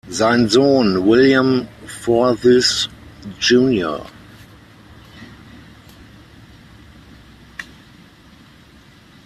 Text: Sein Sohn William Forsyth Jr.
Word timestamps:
Sein 0.09 0.49
Sohn 0.49 1.05
William 1.05 1.67
Forsyth 1.85 2.87
Jr. 3.37 4.03